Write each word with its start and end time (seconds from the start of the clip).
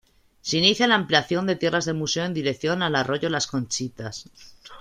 Se 0.41 0.57
inicia 0.57 0.87
la 0.87 0.95
ampliación 0.95 1.45
de 1.45 1.55
tierras 1.55 1.85
del 1.85 1.93
museo 1.93 2.25
en 2.25 2.33
dirección 2.33 2.81
al 2.81 2.95
arroyo 2.95 3.29
Las 3.29 3.45
Conchitas. 3.45 4.27